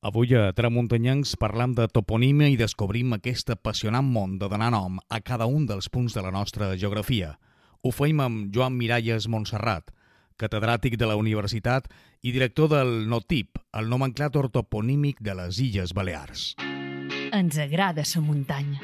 [0.00, 5.18] Avui a Tramuntanyencs parlam de toponímia i descobrim aquest apassionant món de donar nom a
[5.26, 7.32] cada un dels punts de la nostra geografia.
[7.82, 9.90] Ho feim amb Joan Miralles Montserrat,
[10.38, 11.90] catedràtic de la universitat
[12.22, 16.54] i director del NOTIP, el nomenclàtor toponímic de les Illes Balears.
[17.34, 18.78] Ens agrada sa muntanya.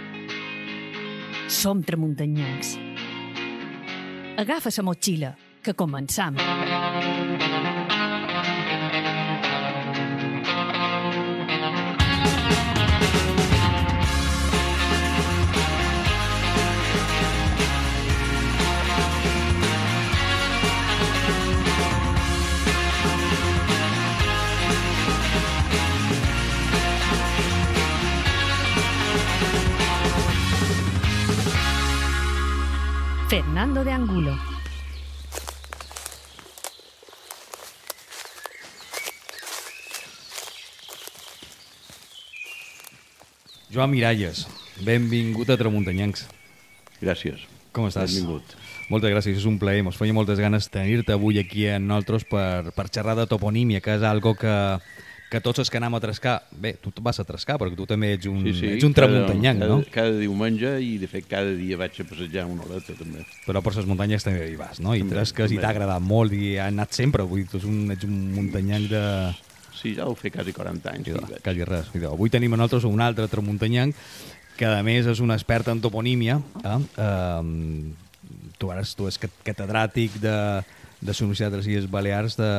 [1.47, 2.75] Som tramuntanyencs.
[4.43, 6.35] Agafa sa motxilla, que començam.
[33.35, 34.39] Fernando de Angulo.
[43.73, 44.47] Joan Miralles,
[44.87, 46.29] benvingut a Tramuntanyencs.
[47.03, 47.43] Gràcies.
[47.75, 48.15] Com estàs?
[48.15, 48.55] Benvingut.
[48.87, 49.83] Moltes gràcies, és un plaer.
[49.83, 53.99] Ens feia moltes ganes tenir-te avui aquí en nosaltres per, per xerrar de toponímia, que
[53.99, 54.55] és algo que,
[55.35, 56.37] que tots els que anem a trescar...
[56.63, 59.81] Bé, tu vas a trescar, perquè tu també ets un, ets un tramuntanyanc, cada, no?
[59.95, 63.25] Cada diumenge i, de fet, cada dia vaig a passejar una horeta, també.
[63.49, 64.95] Però per les muntanyes també hi vas, no?
[64.95, 65.65] I També, tresques i també.
[65.67, 67.27] t'ha agradat molt i has anat sempre.
[67.27, 69.03] Vull dir, tu ets un, ets un muntanyanc de...
[69.75, 71.11] Sí, ja ho fer quasi 40 anys.
[71.11, 71.91] Idò, Sí, quasi res.
[71.99, 72.15] Idò.
[72.15, 73.99] Avui tenim a nosaltres un altre tramuntanyanc
[74.57, 76.39] que a més és un expert en toponímia.
[76.63, 76.79] Eh?
[77.03, 77.91] Um,
[78.57, 80.37] tu, eres, tu és cat- catedràtic de,
[81.05, 82.51] de la Universitat de les Illes Balears de,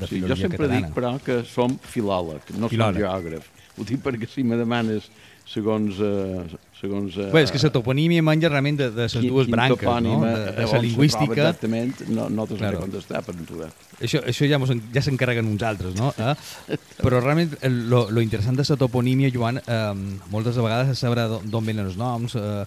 [0.00, 0.86] de Sí, jo sempre Catalana.
[0.88, 3.02] dic, però, que som filòleg, no Filòleg.
[3.02, 3.50] som geògraf.
[3.76, 5.10] Ho dic perquè si me demanes
[5.46, 5.98] segons...
[6.00, 6.44] Eh,
[6.80, 10.16] segons eh, Bé, és que la toponímia menja realment de, de les dues branques, no?
[10.26, 11.32] eh, De, de on la lingüística.
[11.32, 12.78] Exactament, no, no t'ho Claro.
[12.78, 12.80] claro.
[12.84, 13.60] contestar per tu.
[14.04, 16.10] Això, això ja, mos ja s'encarreguen uns altres, no?
[16.18, 16.34] Eh?
[17.00, 19.94] Però realment el- lo, lo interessant de la toponímia, Joan, eh,
[20.30, 22.64] moltes vegades és saber d'on venen els noms, eh,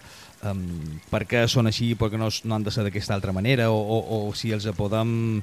[0.49, 0.63] um,
[1.11, 3.77] per què són així, per què no, no han de ser d'aquesta altra manera, o,
[3.77, 5.41] o, o si els podem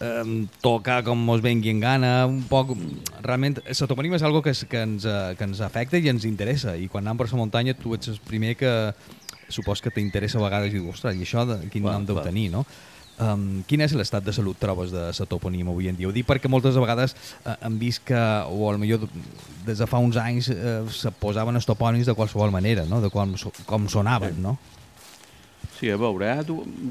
[0.00, 2.74] um, tocar com mos vengui en gana, un poc...
[3.20, 6.76] Realment, la toponímia és algo que, que, ens, eh, que ens afecta i ens interessa,
[6.76, 8.72] i quan anem per la muntanya tu ets el primer que
[9.50, 12.18] supos que t'interessa a vegades i dius, ostres, i això de, quin Clar, nom deu
[12.18, 12.30] clar.
[12.30, 12.64] tenir, no?
[13.20, 16.08] Um, quin és l'estat de salut trobes de la toponímia avui en dia?
[16.08, 17.12] Ho dic perquè moltes vegades
[17.44, 18.16] uh, hem vist que,
[18.48, 19.04] o millor
[19.66, 23.02] des de fa uns anys, uh, se posaven els topònims de qualsevol manera, no?
[23.04, 23.34] de com,
[23.68, 24.56] com sonaven, no?
[25.80, 26.42] Sí, a veure, eh?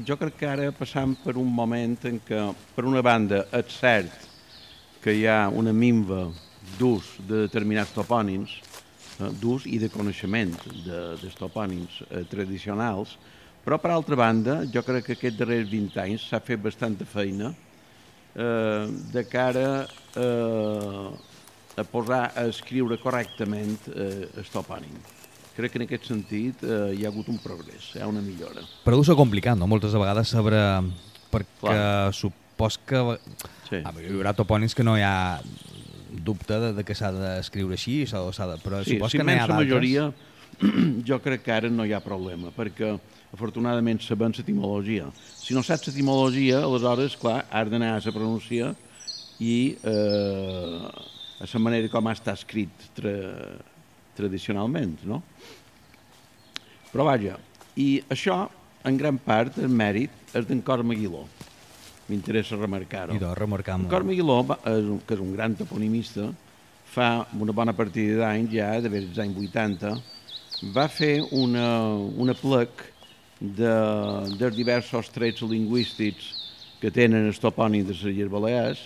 [0.02, 2.40] jo crec que ara passam per un moment en què,
[2.74, 4.24] per una banda, és cert
[5.04, 6.24] que hi ha una minva
[6.80, 8.56] d'ús de determinats topònims,
[9.20, 10.56] eh, d'ús i de coneixement
[10.88, 13.14] de, dels topònims eh, tradicionals,
[13.62, 17.52] però, per altra banda, jo crec que aquests darrers 20 anys s'ha fet bastanta feina
[17.54, 21.06] eh, de cara eh,
[21.78, 24.98] a posar a escriure correctament eh, el topònim.
[25.60, 28.64] Crec que en aquest sentit eh, hi ha hagut un progrés, hi ha una millora.
[28.86, 29.68] Però deu ser complicat, no?
[29.70, 30.56] Moltes vegades saber...
[31.30, 32.14] Perquè Clar.
[32.16, 33.00] supos que...
[33.68, 33.78] Sí.
[33.84, 35.38] A veure, hi haurà topònims que no hi ha
[36.26, 39.36] dubte de, de que s'ha d'escriure així, s'ha de, però Sí, supos si que n'hi
[39.38, 39.60] ha d'altres.
[39.60, 40.08] majoria,
[41.08, 42.90] jo crec que ara no hi ha problema, perquè
[43.30, 45.06] afortunadament sabem l'etimologia.
[45.38, 48.72] Si no saps l'etimologia, aleshores, clar, has d'anar a la pronuncia
[49.38, 50.90] i eh,
[51.40, 53.14] a la manera com està escrit tra
[54.20, 55.22] tradicionalment, no?
[56.92, 57.36] Però vaja,
[57.78, 58.42] i això,
[58.86, 61.24] en gran part, el mèrit és d'en Corm Aguiló.
[62.10, 63.14] M'interessa remarcar-ho.
[63.14, 63.92] I de remarcar En molt.
[63.92, 66.30] Corm Aguiló, va- és un, que és un gran toponimista,
[66.90, 69.92] fa una bona partida d'anys, ja, de dels anys 80,
[70.74, 71.68] va fer una,
[72.18, 72.82] una plec
[73.40, 73.70] de,
[74.40, 76.34] dels diversos trets lingüístics
[76.80, 78.82] que tenen els topònims de les Illes Balears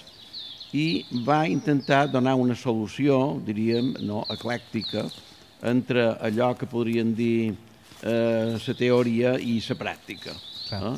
[0.74, 5.06] i va intentar donar una solució, diríem, no, eclèctica,
[5.64, 7.52] entre allò que podríem dir
[8.02, 10.34] eh, la teoria i la pràctica.
[10.66, 10.96] Clar.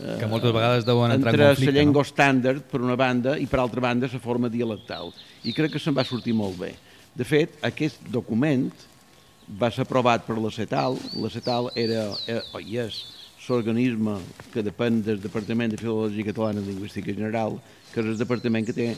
[0.00, 0.16] Eh?
[0.22, 3.46] Que moltes vegades deuen entrar entre en conflicte, la llengua estàndard, per una banda, i
[3.46, 5.12] per altra banda, la forma dialectal.
[5.44, 6.72] I crec que se'n va sortir molt bé.
[7.12, 8.70] De fet, aquest document
[9.60, 10.96] va ser aprovat per la CETAL.
[11.20, 13.02] La CETAL era, era o i és
[13.50, 14.16] l'organisme
[14.54, 17.58] que depèn del Departament de Filologia Catalana i Lingüística General,
[17.92, 18.88] que és el departament que té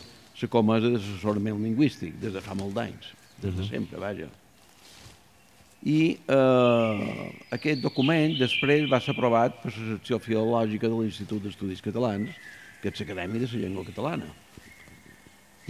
[0.43, 3.13] la comesa d'assessorament lingüístic des de fa molt d'anys,
[3.43, 4.29] des de sempre, vaja.
[5.83, 5.99] I
[6.31, 7.03] eh,
[7.57, 12.31] aquest document després va ser aprovat per la secció filològica de l'Institut d'Estudis Catalans,
[12.83, 14.31] que és l'Acadèmia de la Llengua Catalana.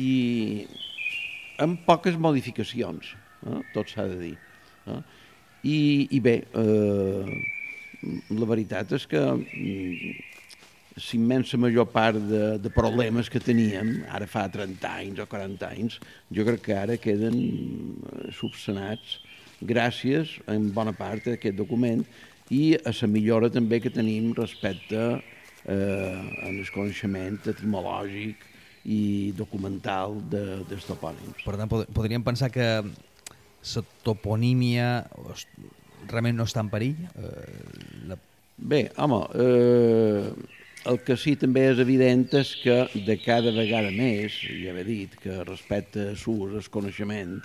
[0.01, 0.67] I
[1.65, 3.15] amb poques modificacions,
[3.47, 3.61] eh?
[3.73, 4.37] tot s'ha de dir.
[4.89, 5.01] Eh?
[5.63, 5.79] I,
[6.17, 7.43] I bé, eh,
[8.03, 10.15] la veritat és que mm,
[11.01, 15.99] l'immensa major part de, de problemes que teníem, ara fa 30 anys o 40 anys,
[16.35, 19.21] jo crec que ara queden eh, subsanats
[19.63, 22.03] gràcies en bona part a aquest document
[22.53, 28.49] i a la millora també que tenim respecte eh, al coneixement etimològic
[28.83, 31.45] i documental de, dels topònims.
[31.47, 35.07] Per tant, pod podríem pensar que la toponímia
[36.11, 37.07] realment no està en perill?
[37.15, 38.19] Eh, la...
[38.63, 40.59] Bé, home, eh,
[40.91, 42.77] el que sí també és evident és que
[43.07, 47.39] de cada vegada més, ja he dit, que respecte a l'ús, al coneixement,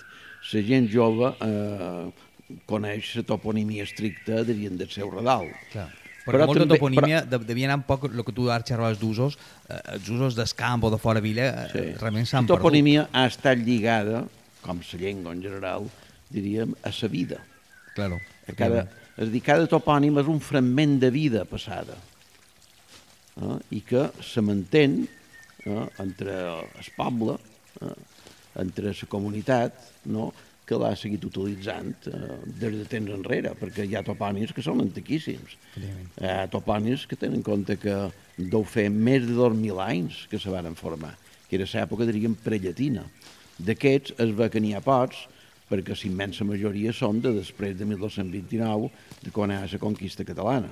[0.51, 5.50] la gent jove eh, coneix la toponimia estricta, dirien, del seu redal.
[5.74, 5.89] Clar.
[6.27, 7.39] Però, però molta també, toponímia però...
[7.48, 9.38] devia anar un poc el que tu ara xerraves d'usos,
[9.69, 11.83] eh, els usos d'escamp o de fora vila, eh, sí.
[12.01, 12.57] realment s'han perdut.
[12.57, 14.25] La toponímia ha estat lligada,
[14.65, 15.88] com la llengua en general,
[16.33, 17.39] diríem, a la vida.
[17.95, 18.19] Claro.
[18.47, 18.85] A cada,
[19.17, 21.97] és a dir, cada topònim és un fragment de vida passada
[23.41, 27.38] eh, i que se mantén eh, entre el poble,
[27.81, 27.95] eh,
[28.63, 29.81] entre la comunitat,
[30.13, 30.31] no?
[30.67, 34.83] que l'ha seguit utilitzant eh, des de temps enrere, perquè hi ha topònims que són
[34.83, 35.55] antiquíssims.
[35.79, 37.95] Hi ha topònims que tenen en compte que
[38.38, 41.13] deu fer més de 2.000 anys que se van formar,
[41.47, 43.05] que era l'època, diríem, prellatina.
[43.57, 45.23] D'aquests es ve que n'hi ha pocs,
[45.68, 48.92] perquè l'immensa majoria són de després de 1229,
[49.24, 50.72] de quan hi ha la conquista catalana.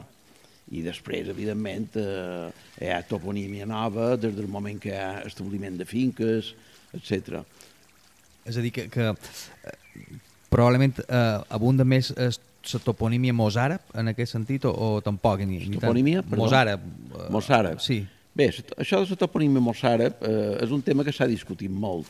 [0.73, 2.47] I després, evidentment, eh,
[2.81, 6.55] hi ha toponímia nova, des del moment que hi ha establiment de finques,
[6.95, 7.43] etc.
[8.45, 9.75] És a dir, que, que eh,
[10.49, 15.43] probablement eh, abunda més la toponímia mosàrab en aquest sentit o, o tampoc?
[15.45, 16.23] Ni, ni toponímia?
[16.25, 16.39] Tant.
[16.39, 16.85] Mosàrab.
[17.13, 17.81] Eh, mosàrab.
[17.83, 18.01] Sí.
[18.35, 18.49] Bé,
[18.81, 22.09] això de la toponímia mosàrab eh, és un tema que s'ha discutit molt,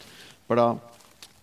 [0.49, 0.71] però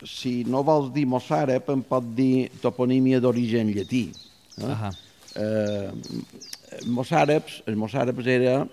[0.04, 4.10] si no vols dir mosàrab, em pot dir toponímia d'origen llatí.
[4.58, 4.64] Eh?
[4.64, 4.92] Uh -huh.
[5.36, 5.90] eh,
[6.86, 8.66] mossàrabs, els mossàrabs era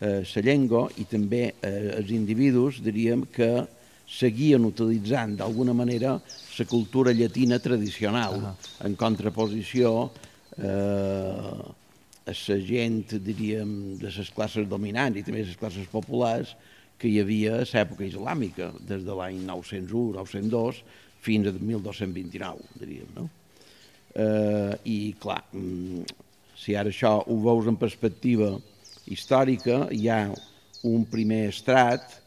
[0.00, 3.66] eh, la llengua i també eh, els individus, diríem que
[4.06, 6.20] seguien utilitzant d'alguna manera
[6.58, 8.86] la cultura llatina tradicional, uh -huh.
[8.86, 10.10] en contraposició
[10.58, 10.64] eh,
[12.24, 16.54] a la gent, diríem, de les classes dominants i també les classes populars
[17.02, 20.82] que hi havia a l'època islàmica, des de l'any 901-902
[21.22, 23.28] fins a 1229, diríem, no?
[24.12, 26.04] Eh, I, clar, mm,
[26.58, 28.52] si ara això ho veus en perspectiva
[29.10, 30.24] històrica, hi ha
[30.86, 32.18] un primer estrat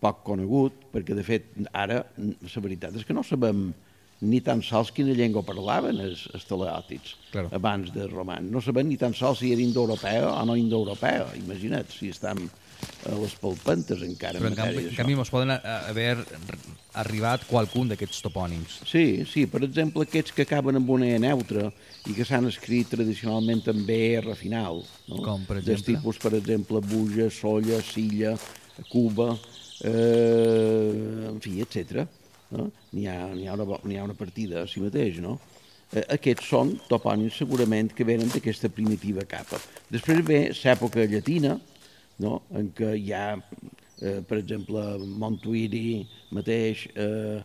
[0.00, 3.70] poc conegut, perquè de fet ara la veritat és que no sabem
[4.20, 7.50] ni tan sols quina llengua parlaven els, els teleòtics claro.
[7.56, 8.50] abans de roman.
[8.52, 11.30] No sabem ni tan sols si era indoeuropea o no indoeuropea.
[11.40, 12.42] Imagina't, si estem
[13.08, 16.18] a les palpentes encara Però en, canvi, en canvi mos poden haver
[17.00, 18.80] arribat qualcun d'aquests topònims.
[18.88, 21.68] Sí, sí, per exemple aquests que acaben amb una E neutra
[22.08, 24.82] i que s'han escrit tradicionalment amb BR final.
[25.08, 25.20] No?
[25.24, 25.76] Com, per exemple?
[25.76, 28.34] Des tipus, per exemple, Buja, Solla, Silla,
[28.90, 29.30] Cuba,
[29.84, 32.04] eh, en fi, etc.
[32.56, 32.70] No?
[32.92, 35.38] N'hi ha, ha, una, ha una partida a si mateix, no?
[35.90, 39.58] Eh, aquests són topònims segurament que venen d'aquesta primitiva capa.
[39.90, 41.56] Després ve l'època llatina,
[42.22, 42.42] no?
[42.56, 43.26] en què hi ha,
[44.00, 44.84] eh, per exemple,
[45.20, 46.02] Montuiri
[46.36, 47.40] mateix, eh,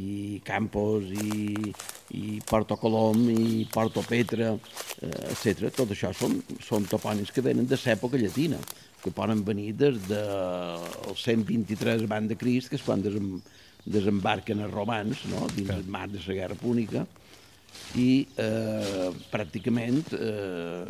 [0.00, 1.72] i Campos, i,
[2.16, 5.68] i Porto Colom, i Porto Petra, eh, etc.
[5.76, 8.60] Tot això són, són topònims que venen de l'època llatina
[9.00, 13.38] que poden venir des del de 123 abans de Crist, que és quan desem,
[13.84, 15.46] desembarquen els romans no?
[15.56, 17.06] dins el mar de la Guerra Púnica,
[17.96, 20.84] i eh, pràcticament eh,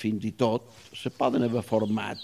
[0.00, 0.66] fins i tot
[0.96, 2.20] se poden haver format,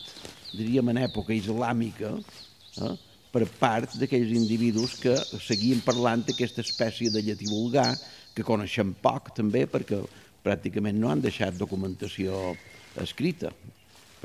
[0.56, 2.94] diríem en època islàmica, eh,
[3.32, 5.14] per part d'aquells individus que
[5.44, 7.90] seguien parlant d'aquesta espècie de llatí vulgar,
[8.34, 10.00] que coneixem poc també, perquè
[10.44, 12.54] pràcticament no han deixat documentació
[13.02, 13.52] escrita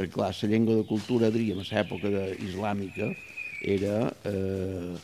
[0.01, 2.10] perquè clar, la llengua de cultura, diríem, a l'època
[2.41, 3.12] islàmica
[3.62, 4.96] era, eh,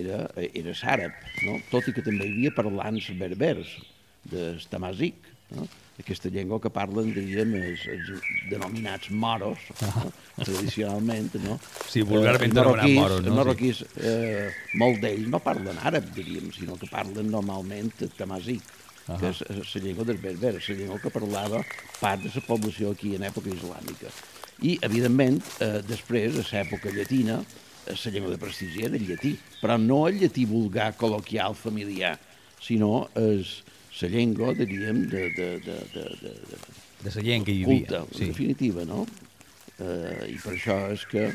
[0.00, 0.20] era,
[0.52, 1.58] era sàrab, no?
[1.72, 3.74] tot i que també hi havia parlants berbers,
[4.24, 5.66] de Tamazic, no?
[5.98, 10.06] Aquesta llengua que parlen, diríem, els, els denominats moros, no?
[10.46, 11.58] tradicionalment, no?
[11.86, 13.30] Sí, vulgarment eh, marroquís, moros, no?
[13.30, 14.48] Els marroquís, eh,
[14.80, 19.20] molt d'ells no parlen àrab, diríem, sinó que parlen normalment tamazic, uh -huh.
[19.20, 21.64] que és la llengua dels berbers, la llengua que parlava
[22.00, 24.10] part de la població aquí en època islàmica.
[24.62, 27.44] I, evidentment, eh, després, a l'època llatina,
[27.86, 32.18] la llengua de prestigi era el llatí, però no el llatí vulgar, col·loquial, familiar,
[32.60, 33.62] sinó és
[34.00, 35.26] la llengua, diríem, de...
[35.36, 36.62] De, de, de, de, de,
[37.04, 37.80] de la llengua que hi havia.
[37.86, 38.22] Culta, sí.
[38.24, 39.04] en definitiva, no?
[39.78, 41.26] Eh, I per això és que,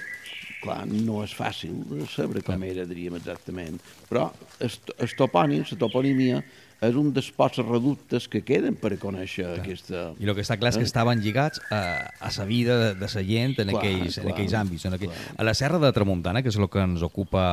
[0.63, 3.79] clar, no és fàcil saber com era, diríem, exactament.
[4.09, 6.41] Però els topònims, la toponímia,
[6.79, 9.57] és un dels pocs reductes que queden per conèixer clar.
[9.59, 10.03] aquesta...
[10.15, 13.09] I el que està clar és que estaven lligats a, a la vida de, de
[13.11, 14.87] la gent en, Clar, aquells, clar, en aquells àmbits.
[14.87, 15.11] En aquell...
[15.35, 17.49] A la Serra de Tramuntana, que és el que ens ocupa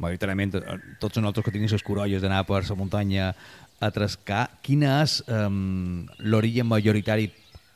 [0.00, 3.34] majoritàriament eh, tots nosaltres que tenim les corolles d'anar per la muntanya
[3.80, 7.30] a trescar, quina és um, l'origen majoritari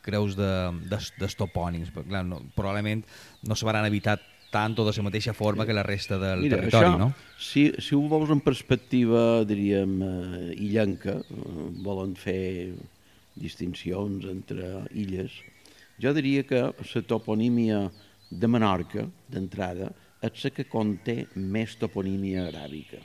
[0.04, 0.52] creus de,
[0.90, 1.90] de, dels topònims?
[1.94, 3.04] Perquè, clar, no, probablement
[3.48, 4.18] no se van evitar
[4.54, 7.08] tant o de la mateixa forma que la resta del Mira, territori, això, no?
[7.40, 12.74] Si, si ho veus en perspectiva, diríem, eh, illenca, eh, volen fer
[13.34, 15.34] distincions entre illes,
[15.98, 17.80] jo diria que la toponímia
[18.30, 19.90] de Menorca, d'entrada,
[20.24, 23.00] és la que conté més toponímia aràbica.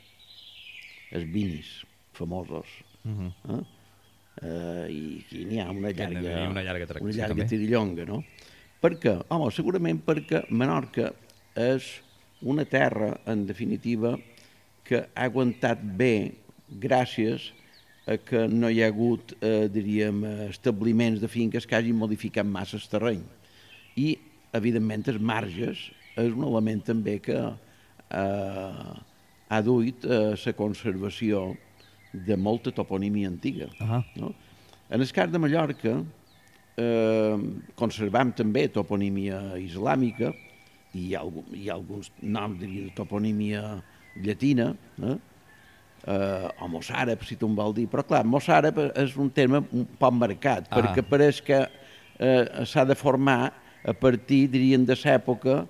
[1.12, 1.80] Els vinis
[2.14, 2.70] famosos.
[3.10, 3.32] Uh Mhm.
[3.48, 3.60] -huh.
[3.60, 3.66] eh?
[4.42, 7.48] Uh, I aquí n'hi ha una llarga, ha una llarga tra- una llarga també.
[7.50, 8.24] tirillonga, no?
[8.80, 9.24] Per què?
[9.28, 11.12] Home, segurament perquè Menorca
[11.56, 12.02] és
[12.42, 14.18] una terra, en definitiva,
[14.86, 16.32] que ha aguantat bé
[16.80, 17.52] gràcies
[18.08, 22.78] a que no hi ha hagut, eh, diríem, establiments de finques que hagin modificat massa
[22.78, 23.24] el terreny.
[23.98, 24.18] I,
[24.54, 27.36] evidentment, els marges és un element també que
[28.12, 28.94] eh,
[29.50, 31.58] ha duit a la conservació
[32.14, 33.70] de molta toponímia antiga.
[33.80, 34.04] Ahà.
[34.18, 34.34] No?
[34.90, 36.00] En el cas de Mallorca
[36.80, 37.38] eh,
[37.78, 40.34] conservam també toponímia islàmica
[40.98, 41.24] i hi ha,
[41.54, 43.62] hi ha alguns noms de toponímia
[44.18, 44.72] llatina,
[45.06, 45.18] eh?
[46.10, 47.86] eh, o mossàrab, si tu em vol dir.
[47.92, 50.80] Però, clar, mossàrab és un terme un poc marcat, Ah.
[50.80, 51.62] perquè pareix que
[52.20, 53.54] eh, s'ha de formar
[53.86, 55.68] a partir, diríem, de l'època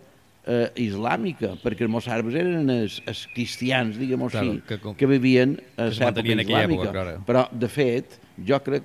[0.47, 5.05] eh, islàmica, perquè els mossàrabs eren els, els cristians, diguem-ho Claro, així, que com- que
[5.07, 6.91] vivien a l'època aquella època, islàmica.
[6.91, 7.23] claro.
[7.27, 8.83] Però, de fet, jo crec,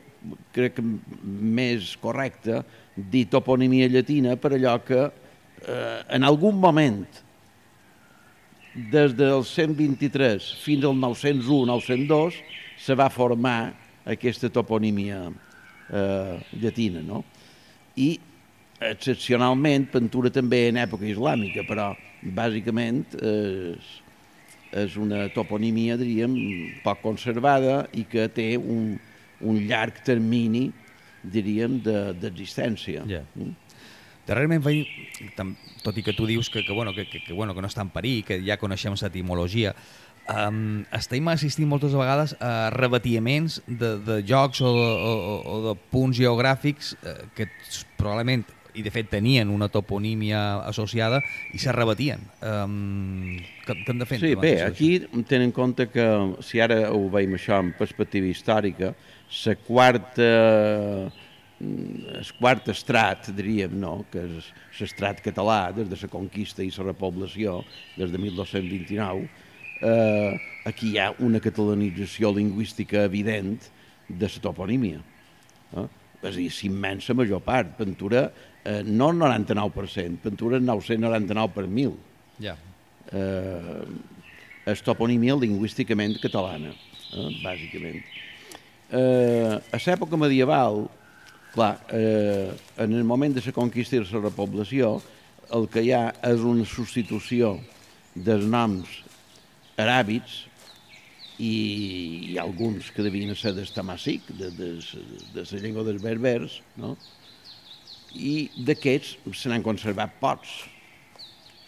[0.53, 2.63] crec que més correcte
[2.97, 5.01] dir toponimia llatina per allò que
[5.67, 7.05] eh, en algun moment,
[8.75, 12.35] des del 123 fins al 901-902,
[12.77, 13.73] se va formar
[14.05, 17.23] aquesta toponímia eh, llatina, no?
[17.97, 18.19] I,
[18.81, 21.93] excepcionalment, pintura també en època islàmica, però
[22.35, 23.91] bàsicament és,
[24.75, 26.35] és una toponímia, diríem,
[26.85, 28.97] poc conservada i que té un,
[29.45, 30.71] un llarg termini,
[31.23, 33.05] diríem, de- d'existència.
[33.09, 33.23] Ja.
[33.39, 33.55] Mm?
[34.25, 34.65] Darrerament
[35.85, 37.85] tot i que tu dius que, que, bueno, que, que, que, bueno, que no està
[37.85, 39.75] en perill, que ja coneixem l'etimologia,
[40.33, 45.75] um, estem assistint moltes vegades a rebatiaments de, de jocs o de, o, o de
[45.93, 47.51] punts geogràfics eh, que
[48.01, 51.21] probablement i de fet tenien una toponímia associada
[51.55, 52.23] i se rebatien.
[52.43, 54.21] Um, què, què hem de fer?
[54.21, 54.71] Sí, davant bé, d'això?
[54.73, 56.07] aquí ten en compte que
[56.45, 58.95] si ara ho veiem això en perspectiva històrica,
[59.45, 60.33] la quarta
[61.65, 64.05] el quart estrat, diríem, no?
[64.13, 64.51] que és
[64.81, 67.61] l'estrat català des de la conquista i la repoblació,
[67.97, 69.29] des de 1229,
[69.81, 73.71] eh, aquí hi ha una catalanització lingüística evident
[74.09, 75.01] de la toponímia.
[75.79, 75.87] Eh?
[76.23, 77.75] És a dir, s'immensa major part.
[77.77, 78.31] Pentura,
[78.65, 81.95] eh, no el 99%, Pentura 999 per mil
[82.41, 82.57] Ja.
[83.13, 83.85] eh,
[84.67, 86.71] és toponímia lingüísticament catalana,
[87.13, 88.03] eh, bàsicament.
[88.91, 90.89] Eh, a l'època medieval,
[91.53, 95.01] clar, eh, en el moment de la conquista i la repoblació,
[95.53, 97.61] el que hi ha és una substitució
[98.15, 98.89] dels noms
[99.77, 100.47] aràbics
[101.39, 101.55] i,
[102.35, 104.71] i alguns que devien ser del tamàsic, de, de,
[105.35, 106.95] de la llengua dels berbers, no?
[108.15, 110.53] i d'aquests se n'han conservat pocs,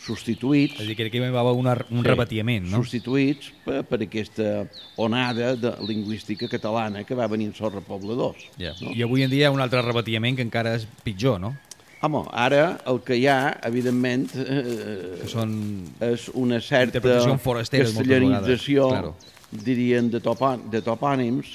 [0.07, 2.79] substituïts És a dir, que aquí hi va haver una, un Sí, rebatiament, no?
[2.85, 4.51] Substituïts per, per aquesta
[5.03, 8.47] onada de lingüística catalana que va venir amb els repobladors.
[8.61, 8.77] Ja.
[8.83, 8.95] No?
[8.95, 11.57] I avui en dia hi ha un altre rebatiament que encara és pitjor, no?
[12.05, 15.55] Home, ara el que hi ha, evidentment, eh, Que són...
[16.05, 17.01] és una certa
[18.37, 18.49] vegades,
[18.93, 19.15] claro.
[19.51, 21.55] diríem, de, topò, de topònims,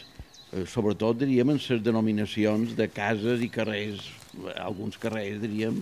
[0.52, 4.02] eh, sobretot, diríem, en les denominacions de cases i carrers,
[4.58, 5.78] alguns carrers, diríem,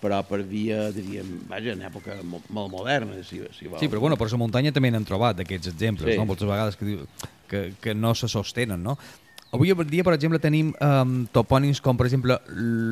[0.00, 3.80] però per via, diríem, vaja, en època mo- molt moderna, si, si vol.
[3.80, 6.18] Sí, però bueno, per la muntanya també n'hem trobat d'aquests exemples, Sí.
[6.20, 6.26] no?
[6.30, 6.98] moltes vegades que,
[7.48, 8.96] que, que no se sostenen, no?
[9.52, 12.36] Avui dia, per exemple, tenim um, topònims com, per exemple,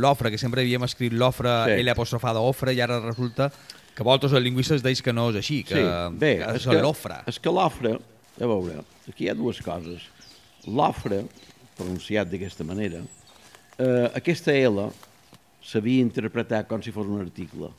[0.00, 1.80] l'ofre, que sempre havíem escrit l'ofre, Sí.
[1.82, 3.50] L apostrofada ofre, i ara resulta
[3.94, 5.84] que vosaltres els lingüistes deis que no és així, que, Sí,
[6.18, 7.20] bé, que és és l'ofre.
[7.26, 7.98] és que l'ofre,
[8.40, 10.02] a veure, aquí hi ha dues coses.
[10.66, 11.24] L'ofre,
[11.76, 13.02] pronunciat d'aquesta manera,
[13.78, 14.88] eh, aquesta L
[15.62, 17.70] s'havia interpretat com si fos un article.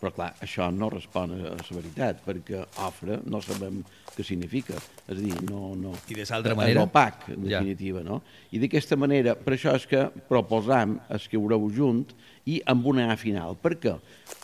[0.00, 3.82] Però, clar, això no respon a la veritat, perquè ofre no sabem
[4.14, 4.78] què significa.
[5.06, 5.74] És a dir, no...
[5.76, 6.80] no I de l'altra manera?
[6.80, 7.58] És opac, en Ja.
[7.58, 8.22] definitiva, no?
[8.50, 12.06] I d'aquesta manera, per això és que proposam escriure-ho junt
[12.48, 13.58] i amb una A final.
[13.60, 13.94] Per què?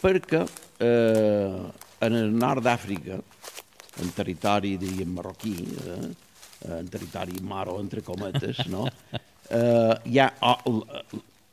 [0.03, 1.63] Perquè eh,
[2.05, 3.17] en el nord d'Àfrica,
[4.03, 5.97] en territori, diríem, marroquí, eh,
[6.69, 8.85] eh, en territori moro, entre cometes, no?
[9.51, 10.31] eh, hi ha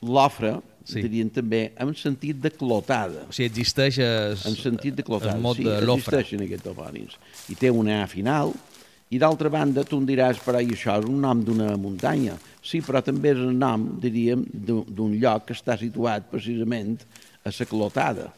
[0.03, 1.01] l'ofre, Sí.
[1.05, 3.23] dirien també, en sentit de clotada.
[3.29, 7.15] O sigui, existeix es, En sentit de clotada, mot sí, de existeixen aquests topònims.
[7.49, 8.51] I té una A final,
[9.13, 12.35] i d'altra banda, tu em diràs, però i això és un nom d'una muntanya.
[12.63, 16.97] Sí, però també és el nom, diríem, d'un lloc que està situat precisament
[17.45, 18.31] a la clotada.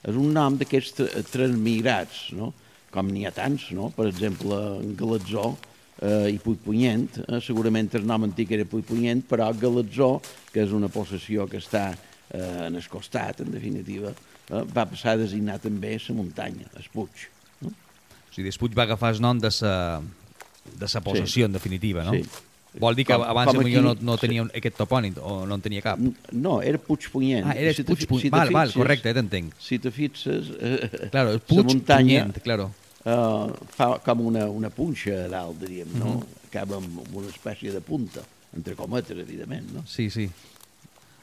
[0.00, 2.52] És un nom d'aquests tra- transmigrats, no?
[2.90, 3.90] com n'hi ha tants, no?
[3.94, 5.56] per exemple, en Galatzó
[6.02, 10.20] eh, i Puigpunyent, eh, segurament el nom antic era Puigpunyent, però Galatzó,
[10.52, 15.12] que és una possessió que està eh, en el costat, en definitiva, eh, va passar
[15.16, 17.26] a designar també la muntanya, el Puig.
[17.62, 17.68] No?
[17.72, 20.00] O sigui, Despuig va agafar el nom de sa,
[20.78, 22.12] de sa possessió, en definitiva, no?
[22.14, 22.24] Sí.
[22.78, 25.44] Vol dir que Com- abans com potser no, aquí- no tenia un- aquest topònim, o
[25.44, 25.98] no en tenia cap.
[26.30, 27.48] No, era Puigpunyent.
[27.50, 29.54] Ah, era Si te Puig, fi- Puig, si val, val, correcte, ja t'entenc.
[29.58, 32.70] Si te fixes, eh, Claro, la Puig, muntanya Punyent, claro.
[33.04, 36.18] Eh, fa com una, una punxa a dalt, diríem, no?
[36.18, 36.38] Mhm.
[36.50, 38.24] Acaba amb una espècie de punta,
[38.56, 39.84] entre cometes, evidentment, no?
[39.86, 40.28] Sí, sí.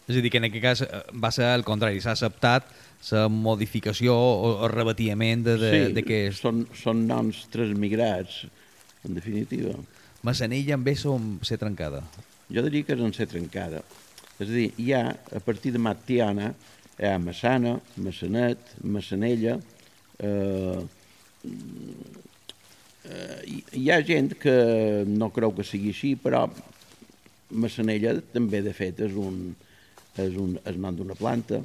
[0.07, 2.69] És a dir, que en aquest cas eh, va ser el contrari, s'ha acceptat
[3.11, 6.39] la modificació o, o rebatiment de, de, sí, de que és...
[6.39, 8.45] són, són noms transmigrats,
[9.05, 9.75] en definitiva.
[10.23, 12.01] Massanella en ve som ser trencada.
[12.51, 13.83] Jo diria que és en ser trencada.
[14.39, 16.53] És a dir, hi ha, a partir de Matiana,
[16.97, 19.59] hi ha Massana, Massanet, Massanella...
[20.17, 20.85] Eh,
[23.47, 24.57] hi, hi ha gent que
[25.07, 26.45] no creu que sigui així, però
[27.49, 29.55] Massanella també, de fet, és un,
[30.19, 31.61] és un és nom d'una planta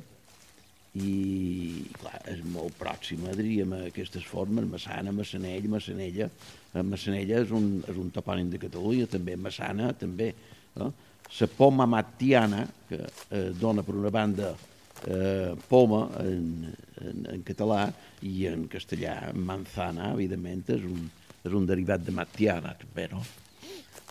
[0.93, 6.29] i, clar, és molt pròxima, diríem, a aquestes formes, Massana, Massanell, Massanella.
[6.73, 10.33] Eh, Massanella és un, és un topònim de Catalunya, també Massana, també.
[10.77, 10.93] No?
[11.33, 16.69] La poma matiana, que eh, dona per una banda eh, poma en,
[17.11, 17.87] en, en català
[18.23, 21.09] i en castellà manzana, evidentment, és un,
[21.43, 23.23] és un derivat de matiana, també, no?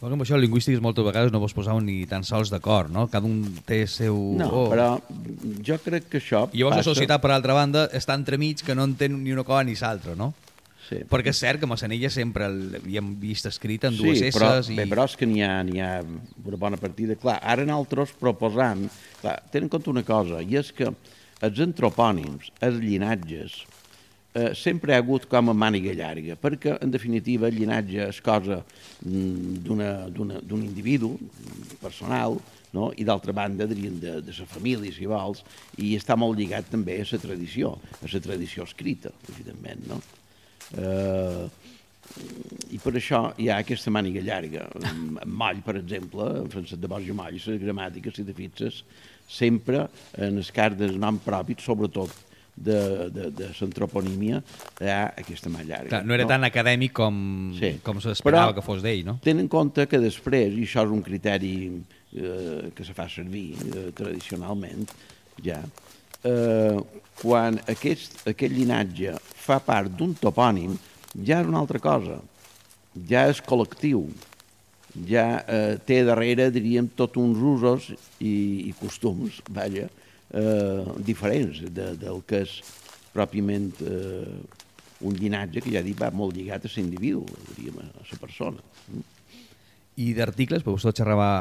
[0.01, 3.05] Però amb això lingüístics moltes vegades no vos poseu ni tan sols d'acord, no?
[3.11, 4.15] Cada un té el seu...
[4.39, 4.63] No, oh.
[4.71, 4.95] però
[5.61, 6.87] jo crec que això I llavors passa...
[6.87, 10.17] la societat, per altra banda, està entremig que no entén ni una cosa ni l'altra,
[10.17, 10.31] no?
[10.87, 11.03] Sí.
[11.07, 14.79] Perquè és cert que Massanella sempre l'havíem vist escrit en dues sí, S però, i...
[14.81, 17.15] bé, però és que n'hi ha, ha una bona partida.
[17.21, 18.87] Clar, ara nosaltres proposam...
[19.21, 20.89] Clar, tenen en compte una cosa, i és que
[21.45, 23.61] els antropònims, els llinatges,
[24.33, 28.61] eh, sempre ha hagut com a màniga llarga, perquè, en definitiva, el llinatge és cosa
[28.61, 31.15] mm, d'un individu
[31.81, 32.39] personal,
[32.71, 32.91] no?
[32.95, 35.43] i d'altra banda, diríem, de, de la família, si vols,
[35.77, 40.01] i està molt lligat també a la tradició, a la tradició escrita, evidentment, no?
[40.79, 41.47] Eh,
[42.75, 44.65] i per això hi ha aquesta màniga llarga.
[44.89, 48.81] En Moll, per exemple, en Francesc de Borja Moll, les gramàtiques, si te fixes,
[49.29, 52.11] sempre en els cas del nom propi, sobretot
[52.61, 54.41] de, de, de l'antroponímia,
[54.81, 55.87] hi ha aquesta mà llarga.
[55.95, 57.15] Clar, no era tan acadèmic com,
[57.57, 57.77] Sí.
[57.83, 59.17] com s'esperava que fos d'ell, no?
[59.23, 63.55] Ten en compte que després, i això és un criteri eh, que se fa servir
[63.71, 64.85] eh, tradicionalment,
[65.41, 65.61] ja,
[66.23, 66.77] eh,
[67.21, 70.75] quan aquest, aquest llinatge fa part d'un topònim,
[71.23, 72.19] ja és una altra cosa,
[73.07, 74.05] ja és col·lectiu,
[75.07, 79.87] ja eh, té darrere, diríem, tot uns usos i, i costums, vaja,
[80.33, 82.57] eh, diferents de, del que és
[83.11, 84.39] pròpiament eh,
[85.01, 87.23] un llinatge que ja dic va molt lligat a l'individu,
[87.55, 88.61] diríem, a la persona.
[90.01, 91.31] I d'articles, perquè vostè xerrava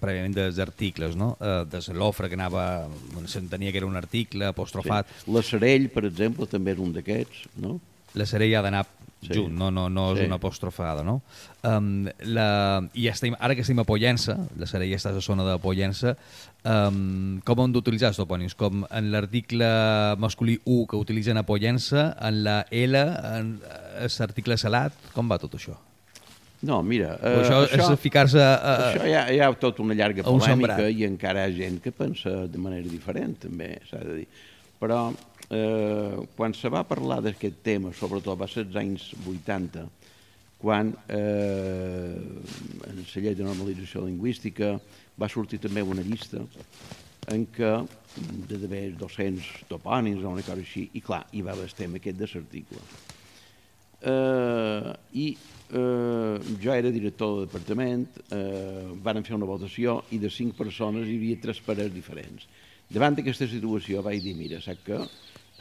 [0.00, 1.34] prèviament dels articles, no?
[1.40, 5.30] Eh, de l'ofre que anava, bueno, s'entenia que era un article apostrofat, sí.
[5.34, 7.78] La Serell, per exemple, també és un d'aquests, no?
[8.14, 8.86] La sèrie ha d'anar
[9.20, 9.34] Sí.
[9.34, 10.24] junt, no, no, no és Sí.
[10.24, 11.20] una apostrofada, no?
[11.62, 15.44] Um, la, I estem, ara que estem a Pollença, la sèrie està a la zona
[15.44, 16.14] de Pollença,
[16.64, 18.54] um, com hem d'utilitzar els topònims?
[18.56, 19.68] Com en l'article
[20.16, 23.60] masculí 1 que utilitzen a Pollença, en la L, en
[24.00, 25.76] l'article salat, com va tot això?
[26.62, 27.14] No, mira...
[27.20, 28.40] Uh, això, això és ficar-se...
[28.40, 30.96] A, Això hi ha, hi ha tota una llarga un polèmica sembrat.
[30.96, 34.26] i encara hi ha gent que pensa de manera diferent, també, s'ha de dir.
[34.80, 35.10] Però
[35.50, 39.86] eh, quan se va parlar d'aquest tema, sobretot va ser als anys 80,
[40.60, 42.16] quan eh,
[42.90, 44.74] en la llei de normalització lingüística
[45.20, 46.44] va sortir també una llista
[47.30, 47.72] en què
[48.48, 52.18] de d'haver 200 topònims o una cosa així, i clar, hi va haver tema aquest
[52.18, 52.82] de l'article.
[54.00, 60.30] Eh, I eh, jo era director del departament, eh, van fer una votació i de
[60.32, 62.48] cinc persones hi havia tres parers diferents.
[62.90, 64.98] Davant d'aquesta situació vaig dir, mira, saps què?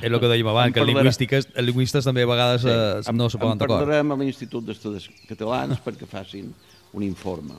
[0.02, 3.18] És el que dèiem abans, Em que lingüístiques, els lingüistes també a vegades eh, em-
[3.18, 3.84] no se poden em d'acord.
[3.86, 6.54] parlarem a l'Institut d'Estudis Catalans perquè facin
[6.94, 7.58] un informe.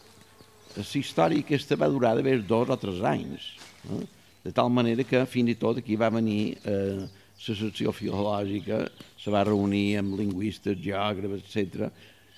[0.76, 3.55] La història aquesta va durar d'haver dos o tres anys,
[3.90, 4.05] eh?
[4.44, 7.00] de tal manera que fins i tot aquí va venir eh,
[7.48, 8.85] la secció filològica,
[9.20, 11.90] se va reunir amb lingüistes, geògrafs, etc.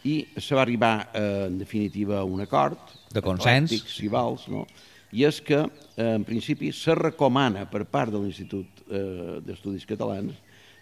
[0.05, 2.79] i se va arribar, eh, en definitiva, a un acord.
[3.13, 3.71] De consens.
[3.87, 4.65] si vols, no?
[5.13, 5.59] I és que,
[5.97, 10.37] eh, en principi, se recomana per part de l'Institut eh, d'Estudis Catalans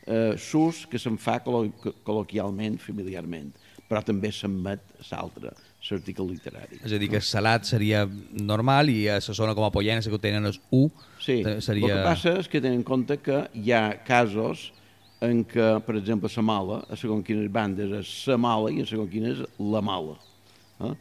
[0.06, 1.70] eh, s'ús que se'n fa col
[2.06, 3.50] col·loquialment, familiarment,
[3.90, 5.52] però també s'emet l'altre,
[5.88, 6.80] l'article literari.
[6.84, 10.22] És a dir, que salat seria normal i a la zona com a Pollena, que
[10.22, 10.88] tenen és U,
[11.20, 11.88] Sí, eh, seria...
[11.88, 14.70] el que passa és que tenen en compte que hi ha casos
[15.20, 18.88] en què, per exemple, la mala, a segons quines bandes és la mala i a
[18.88, 20.16] segons quines la mala.
[20.80, 20.94] Eh?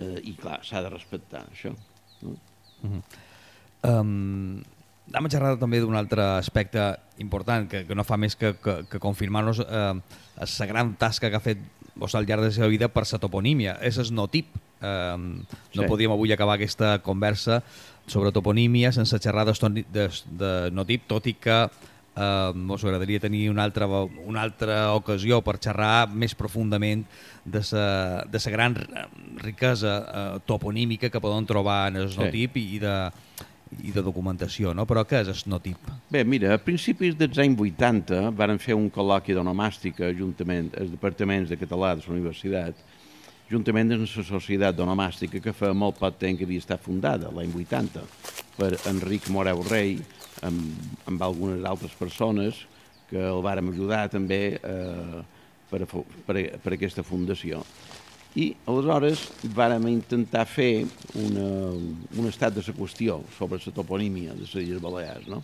[0.00, 1.70] Eh, I clar, s'ha de respectar això.
[2.24, 2.34] No?
[3.86, 4.58] Um,
[5.10, 6.84] Anem a xerrar també d'un altre aspecte
[7.18, 9.94] important que, que no fa més que, que, que confirmar-nos eh,
[10.38, 11.58] la gran tasca que ha fet
[11.98, 13.74] vos al llarg de la seva vida per la toponímia.
[13.82, 14.54] És el notip.
[14.80, 15.86] Eh, no Sí.
[15.88, 17.62] podíem avui acabar aquesta conversa
[18.06, 23.50] sobre toponímia sense xerrar de, de, de notip, tot i que eh, mos agradaria tenir
[23.50, 23.86] una altra,
[24.24, 27.04] una altra ocasió per xerrar més profundament
[27.44, 28.74] de la de sa gran
[29.42, 32.18] riquesa eh, toponímica que poden trobar en el Sí.
[32.18, 33.10] notip i de,
[33.78, 34.84] i de documentació, no?
[34.88, 35.90] Però què és el notip?
[36.10, 41.52] Bé, mira, a principis dels anys 80 varen fer un col·loqui d'onomàstica juntament els departaments
[41.52, 42.80] de català de la universitat,
[43.50, 47.54] juntament amb la societat d'onomàstica que fa molt poc temps que havia estat fundada, l'any
[47.62, 48.02] 80,
[48.58, 49.98] per Enric Moreu Rei,
[50.46, 52.64] amb, amb algunes altres persones
[53.10, 55.22] que el vàrem ajudar també eh,
[55.70, 55.88] per, a,
[56.26, 57.62] per, a, per a aquesta fundació.
[58.38, 59.24] I aleshores
[59.56, 60.84] vàrem intentar fer
[61.18, 65.42] una, un estat de la qüestió sobre la toponímia de les Illes Balears, no?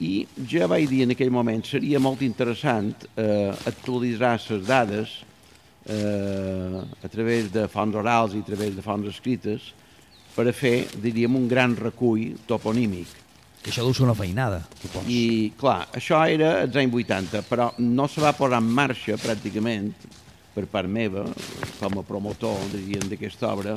[0.00, 5.12] I ja vaig dir en aquell moment seria molt interessant eh, actualitzar les dades
[5.88, 9.72] eh, a través de fonts orals i a través de fonts escrites
[10.36, 13.08] per a fer, diríem, un gran recull toponímic.
[13.62, 15.08] Que això deu ser una feinada, suposo.
[15.08, 19.88] I, clar, això era als anys 80, però no se va posar en marxa, pràcticament,
[20.56, 21.26] per part meva,
[21.76, 22.62] com a promotor,
[23.10, 23.76] d'aquesta obra,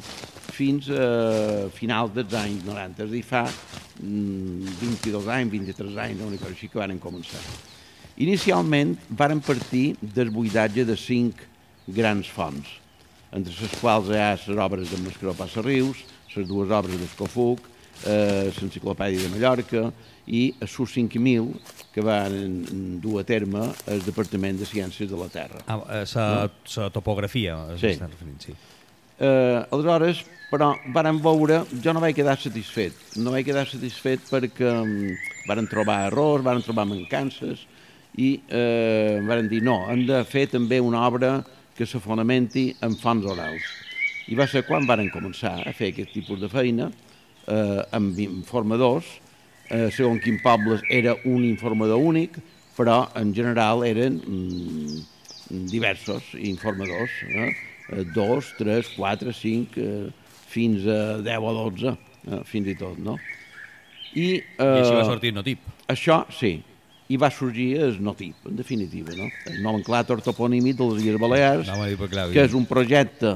[0.55, 3.43] fins a finals dels anys 90, és a dir, fa
[3.99, 7.41] mm, 22 anys, 23 anys, una cosa així que varen començar.
[8.23, 11.43] Inicialment varen partir del buidatge de cinc
[11.99, 12.71] grans fonts,
[13.35, 17.67] entre les quals hi ha les obres d'en Mascaró Passa Rius, les dues obres d'Escofuc,
[18.05, 19.91] eh, l'Enciclopèdia de Mallorca
[20.27, 21.47] i a SUS 5000
[21.93, 25.63] que van dur a terme el Departament de Ciències de la Terra.
[25.67, 27.93] Ah, eh, sa, sa topografia, es Sí.
[27.95, 27.99] sí.
[28.05, 28.53] referint, sí.
[29.19, 32.93] Eh, aleshores, però, varen veure, jo no vaig quedar satisfet.
[33.17, 35.17] No vaig quedar satisfet perquè mm,
[35.49, 37.65] varen trobar errors, varen trobar mancances
[38.17, 41.43] i eh, varen dir no, hem de fer també una obra
[41.75, 43.63] que se fonamenti en fonts orals.
[44.29, 46.89] I va ser quan varen començar a fer aquest tipus de feina
[47.49, 49.09] eh, amb informadors,
[49.69, 52.37] eh, segons quin poble era un informador únic,
[52.77, 57.51] però en general eren mm, diversos informadors, eh?
[57.89, 60.07] Eh, dos, tres, quatre, cinc, eh,
[60.49, 61.93] fins a 10 o 12,
[62.29, 63.17] eh, fins i tot, no?
[64.13, 65.65] I, eh, I així va sortir Notip.
[65.89, 66.59] això, sí,
[67.09, 69.29] i va sorgir el NOTIP, en definitiva, no?
[69.49, 73.35] el nomenclàtor toponímic de les Illes Balears, però clar, que és un projecte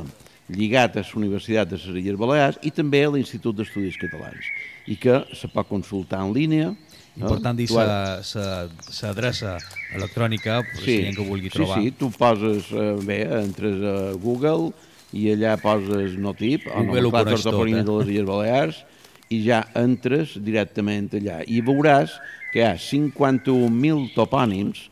[0.51, 4.49] lligat a la Universitat de les Illes Balears i també a l'Institut d'Estudis Catalans,
[4.87, 6.73] i que se pot consultar en línia.
[6.73, 7.27] no?
[7.27, 9.57] Important dir l'adreça
[9.95, 11.79] electrònica, per si hi ha que vulgui sí, trobar.
[11.79, 14.73] sí, tu poses, eh, bé, entres a Google
[15.13, 17.83] i allà poses Notip, o Google ho nomenclàtor coneix tot, eh?
[17.83, 18.83] de les Illes Balears,
[19.29, 21.41] i ja entres directament allà.
[21.47, 22.17] I veuràs
[22.51, 24.89] que hi ha 51.000 topònims,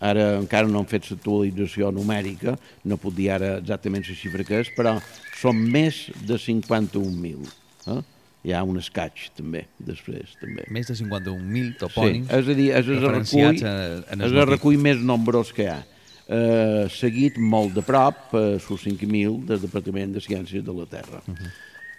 [0.00, 4.60] ara encara no han fet l'actualització numèrica, no puc dir ara exactament la xifra que
[4.64, 4.96] és, però
[5.40, 7.46] són més de 51.000.
[7.86, 8.00] Eh?
[8.48, 10.64] Hi ha un escaig, també, després, també.
[10.72, 14.32] Més de 51.000 Sí, topònims és a dir, és el recull, en- en el és
[14.32, 15.82] el recull més nombrós que hi ha.
[16.30, 21.20] Eh, seguit molt de prop, eh, sus 5.000 del Departament de Ciències de la Terra.
[21.26, 21.50] Uh -huh.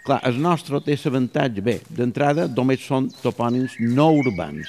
[0.03, 4.67] Clar, el nostre té l'avantatge, bé, d'entrada només són topònims no urbans.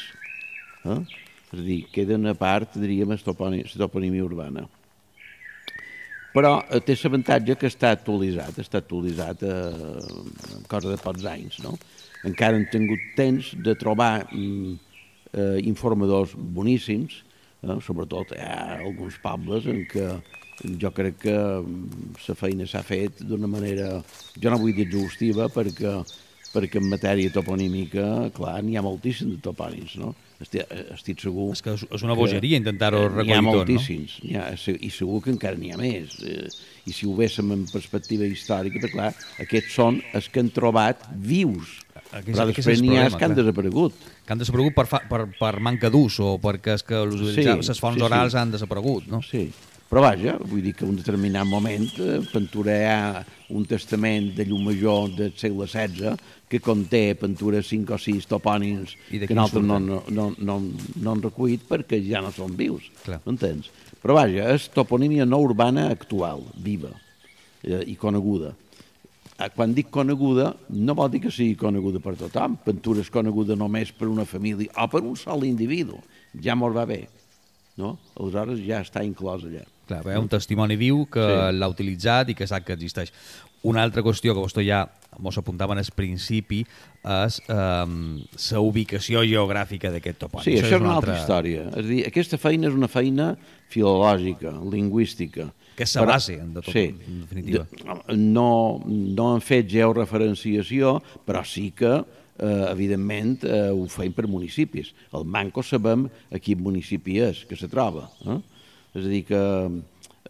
[0.84, 0.98] Eh?
[1.52, 3.34] És a dir, queden a part, diríem, la
[3.84, 4.64] toponímia urbana.
[6.32, 10.06] Però eh, té l'avantatge que està actualitzat, està actualitzat eh,
[10.56, 11.76] en cosa de pocs anys, no?
[12.28, 14.72] Encara han tingut temps de trobar mm,
[15.34, 17.20] eh, informadors boníssims,
[17.60, 17.76] eh?
[17.84, 20.08] sobretot hi ha alguns pobles en què
[20.80, 23.98] jo crec que mm, la feina s'ha fet d'una manera,
[24.38, 25.98] jo no vull dir exhaustiva, perquè,
[26.54, 30.14] perquè en matèria toponímica, clar, n'hi ha moltíssims de topònims, no?
[30.42, 31.52] Estic, estic segur...
[31.54, 33.56] És que és- una bogeria intentar-ho recollir N'hi ha tot, no?
[33.60, 36.16] moltíssims, n'hi ha, se- i segur que encara n'hi ha més.
[36.26, 36.48] Eh,
[36.90, 39.12] I si ho véssim en perspectiva històrica, perquè clar,
[39.44, 41.78] aquests són els que han trobat vius,
[42.12, 43.94] Aquest- però després n'hi ha els que han desaparegut.
[44.26, 47.42] Que han desaparegut per, fa, per, per manca d'ús o perquè és que els, Sí,
[47.42, 48.08] sí, les fonts sí, sí.
[48.10, 49.22] orals han desaparegut, no?
[49.22, 49.46] Sí,
[49.92, 54.62] Però vaja, vull dir que en un determinat moment eh, pinturar un testament de llum
[54.70, 56.14] major del segle XVI
[56.48, 60.56] que conté pintures 5 o 6 topònims que nosaltres no, no, no, no,
[60.96, 62.88] no han recollit perquè ja no són vius,
[63.26, 63.68] m'entens?
[64.00, 66.94] Però vaja, és toponímia no urbana actual, viva
[67.60, 68.54] eh, i coneguda.
[69.36, 72.56] Eh, Quan dic coneguda, no vol dir que sigui coneguda per tothom.
[72.64, 76.00] Pintura és coneguda només per una família o per un sol individu.
[76.40, 77.02] Ja mos va bé.
[77.76, 77.98] No?
[78.16, 79.68] Aleshores ja està inclòs allà.
[80.00, 81.58] Clar, hi ha un testimoni viu que Sí.
[81.58, 83.12] l'ha utilitzat i que sap que existeix.
[83.62, 84.88] Una altra qüestió que vostè ja
[85.22, 86.64] mos apuntava al principi
[87.04, 88.18] és um,
[88.50, 90.44] la ubicació geogràfica d'aquest topònim.
[90.44, 91.68] Sí, això, és una altra història.
[91.76, 93.36] És dir, aquesta feina és una feina
[93.68, 95.52] filològica, lingüística.
[95.76, 97.66] Que és la base, en de tot, en definitiva.
[97.70, 102.04] De- No, no han fet georreferenciació, però sí que,
[102.38, 104.92] eh, evidentment, eh, ho feim per municipis.
[105.12, 108.10] El Manco sabem a quin municipi és, que se troba.
[108.26, 108.40] Eh?
[108.92, 109.42] És a dir, que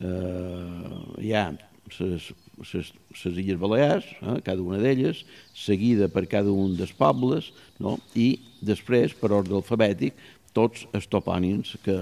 [0.01, 1.47] eh, hi ha
[1.93, 7.51] les Illes Balears, eh, cada una d'elles, seguida per cada un dels pobles,
[7.83, 7.99] no?
[8.15, 10.17] i després, per ordre alfabètic,
[10.57, 11.99] tots els topònims que,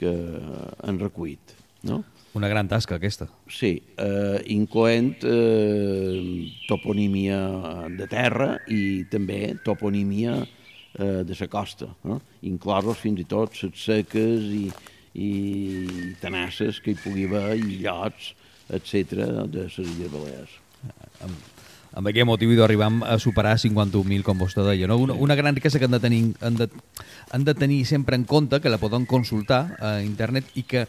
[0.00, 0.14] que
[0.86, 1.56] han recollit.
[1.86, 2.02] No?
[2.38, 3.26] Una gran tasca, aquesta.
[3.50, 7.38] Sí, eh, incloent eh, toponímia
[7.96, 12.18] de terra i també toponímia eh, de la costa, eh?
[12.50, 14.68] inclosos fins i tot les seques i,
[15.14, 18.32] i tenasses que hi pugui haver, i llots,
[18.68, 20.58] etc de les Illes Balears.
[21.24, 21.36] Amb,
[21.98, 24.88] amb aquest motiu d'arribar a superar 51.000, com vostè deia.
[24.90, 24.98] No?
[25.02, 26.68] Una, una gran riquesa que han de, tenir, han, de,
[27.32, 30.84] han de tenir sempre en compte, que la poden consultar a internet i que,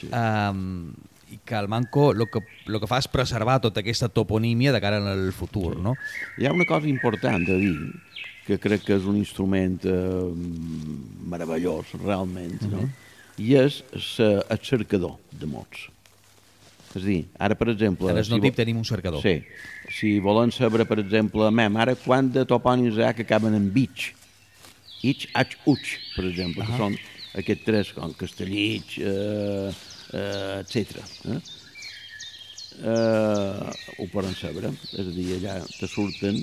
[0.00, 0.10] sí.
[0.10, 0.90] um,
[1.30, 4.80] i que el Manco el que, lo que fa és preservar tota aquesta toponímia de
[4.82, 5.76] cara al futur.
[5.78, 5.94] No?
[6.38, 7.76] Hi ha una cosa important a dir,
[8.46, 10.26] que crec que és un instrument eh,
[11.30, 12.88] meravellós, realment, no?
[13.40, 15.88] I és sa, el cercador de mots.
[16.90, 18.10] És dir, ara, per exemple...
[18.10, 19.22] En el si vo- tenim un cercador.
[19.22, 19.38] Sí.
[19.94, 23.70] Si volen saber, per exemple, mem, ara quant de topònims hi ha que acaben en
[23.74, 24.10] bitx?
[25.06, 26.98] Ich, ach, uch, per exemple, que són
[27.40, 29.70] aquests tres, com Castellig, eh,
[30.12, 30.98] eh, etc.
[31.30, 31.38] Eh?
[32.80, 36.38] Eh, ho poden saber, és a dir, allà te surten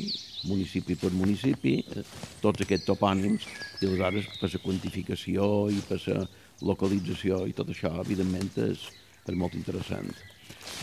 [0.47, 2.03] municipi per municipi, eh,
[2.41, 3.45] tots aquests topònims,
[3.81, 6.25] i aleshores per la quantificació i per la
[6.65, 8.87] localització i tot això, evidentment, és,
[9.27, 10.09] és molt interessant.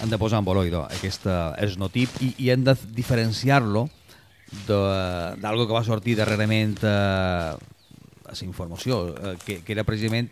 [0.03, 3.89] han de posar en valor idò, aquesta esnotip i, i hem de diferenciar-lo
[4.69, 10.31] d'algo que va sortir darrerament eh, a la informació, eh, que, que era precisament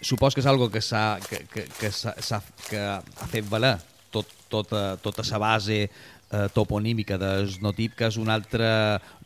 [0.00, 1.90] supos que és algo que s'ha que, que, que,
[2.68, 3.76] que ha fet valer
[4.14, 5.88] tot, tota, tota sa base
[6.30, 8.68] eh, toponímica d'esnotip, que és un altre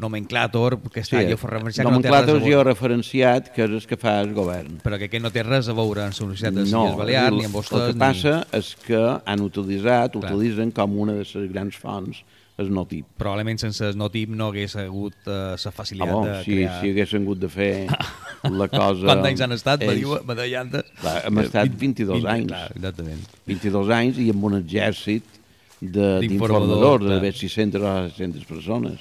[0.02, 3.70] nomenclàtor que està sí, georreferenciat, que no té res a nomenclàtor veure, georreferenciat, que és
[3.78, 4.78] el que fa el govern.
[4.84, 7.38] però que aquest no té res a veure amb la Universitat de Illes Balears, el-
[7.38, 10.32] ni amb vostès, El que passa és que han utilitzat, Clar.
[10.32, 12.22] utilitzen com una de les grans fonts
[12.58, 13.06] el notip.
[13.06, 13.14] ni...
[13.18, 16.80] Probablement sense esnotip no hagués hagut la Ah, facilitat bon, de si, crear...
[16.82, 17.86] si haguessin hagut de fer
[18.60, 19.06] la cosa...
[19.06, 19.80] Quants anys han estat?
[19.80, 20.84] Me, ells- diu, me deia antes.
[21.00, 22.46] Clar, hem estat 22 20, anys.
[22.52, 23.24] Clar, exactament.
[23.46, 25.41] 22 anys i amb un exèrcit de-
[25.82, 27.10] D'informadors, d'informadors, clar.
[27.16, 29.00] d'haver 600 o 600 persones,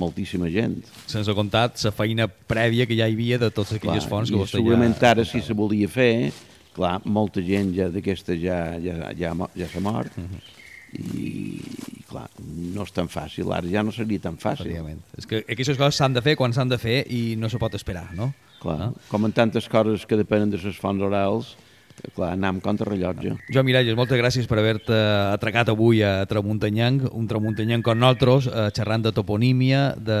[0.00, 0.78] moltíssima gent.
[1.06, 4.56] Sense comptat la feina prèvia que ja hi havia de totes aquelles fonts que vostè
[4.56, 5.10] segurament ja...
[5.12, 6.32] ara si se volia fer,
[6.72, 10.40] clar, molta gent ja d'aquesta ja, ja, ja, ja s'ha mort, Mhm.
[10.92, 11.26] i,
[11.96, 12.26] i clar,
[12.74, 14.66] no és tan fàcil, ara ja no seria tan fàcil.
[14.66, 15.00] Efectivament.
[15.16, 17.72] És que aquestes coses s'han de fer quan s'han de fer i no se pot
[17.78, 18.32] esperar, no?
[18.60, 21.56] Clar, com en tantes coses que depenen de les fonts orals,
[22.14, 23.34] clar, anar amb contrarrellotge.
[23.52, 24.96] Joan Miralles, moltes gràcies per haver-te
[25.32, 30.20] atracat avui a Tramuntanyanc, un Tramuntanyanc com nosaltres, eh, xerrant de toponímia, de,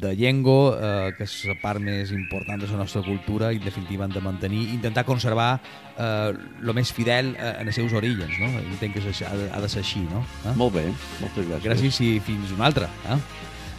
[0.00, 3.68] de llengua, eh, que és la part més important de la nostra cultura i, en
[3.68, 5.52] definitiva, hem de mantenir, intentar conservar
[5.98, 8.50] eh, lo més fidel eh, en els seus orígens, no?
[8.62, 10.24] Entenc que ha, de, ha de ser així, no?
[10.44, 10.56] Eh?
[10.56, 10.88] Molt bé,
[11.20, 11.66] moltes gràcies.
[11.68, 12.90] Gràcies i fins una altra.
[13.10, 13.20] Eh?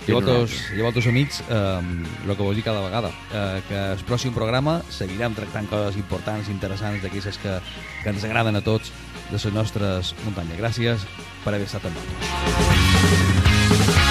[0.08, 1.82] I vosaltres, i vosaltres amics, eh,
[2.26, 6.50] el que vos dic cada vegada, eh, que el pròxim programa seguirem tractant coses importants,
[6.50, 7.60] interessants, d'aquestes que,
[8.04, 8.92] que ens agraden a tots
[9.30, 10.60] de les nostres muntanyes.
[10.60, 10.98] Gràcies
[11.46, 14.11] per haver estat amb nosaltres.